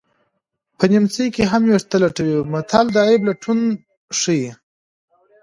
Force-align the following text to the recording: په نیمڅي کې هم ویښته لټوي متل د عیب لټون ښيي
په 0.77 0.83
نیمڅي 0.91 1.25
کې 1.35 1.43
هم 1.51 1.61
ویښته 1.69 1.97
لټوي 2.03 2.37
متل 2.53 2.85
د 2.93 2.97
عیب 3.07 3.21
لټون 3.29 3.59
ښيي 4.19 4.49